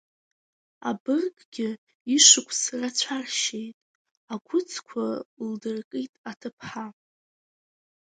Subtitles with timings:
[0.89, 1.69] Абырггьы
[2.15, 3.75] ишықәс рацәаршьеит,
[4.33, 5.05] ақәыцқәа
[5.49, 6.87] лдыркит аҭыԥҳа.